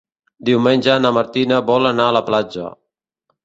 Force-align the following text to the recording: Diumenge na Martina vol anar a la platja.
Diumenge 0.47 0.95
na 1.03 1.11
Martina 1.19 1.61
vol 1.69 1.93
anar 1.93 2.11
a 2.13 2.19
la 2.21 2.25
platja. 2.33 2.69